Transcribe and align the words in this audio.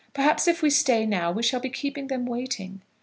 "Perhaps 0.15 0.47
if 0.47 0.63
we 0.63 0.71
stay 0.71 1.05
now 1.05 1.31
we 1.31 1.43
shall 1.43 1.59
be 1.59 1.69
keeping 1.69 2.07
them 2.07 2.25
waiting." 2.25 2.81